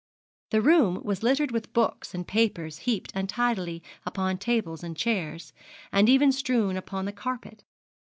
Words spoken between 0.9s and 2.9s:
was littered with books and papers